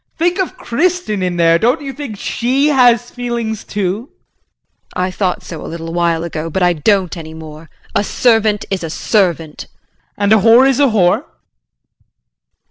Think 0.17 0.39
of 0.39 0.57
Kristin 0.57 1.21
in 1.21 1.37
there, 1.37 1.59
don't 1.59 1.83
you 1.83 1.93
think 1.93 2.17
she 2.17 2.69
has 2.69 3.11
feelings 3.11 3.63
too? 3.63 4.09
JULIE. 4.95 5.05
I 5.05 5.11
thought 5.11 5.43
so 5.43 5.63
a 5.63 5.67
little 5.69 5.93
while 5.93 6.23
ago, 6.23 6.49
but 6.49 6.63
I 6.63 6.73
don't 6.73 7.15
any 7.15 7.35
more. 7.35 7.69
A 7.93 8.03
servant 8.03 8.65
is 8.71 8.83
a 8.83 8.89
servant. 8.89 9.67
JEAN. 9.69 10.15
And 10.17 10.33
a 10.33 10.37
whore 10.37 10.67
is 10.67 10.79
a 10.79 10.87
whore. 10.87 11.25